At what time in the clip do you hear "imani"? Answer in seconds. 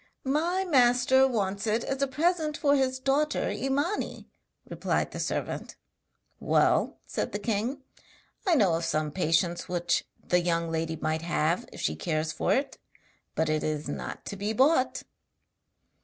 3.51-4.27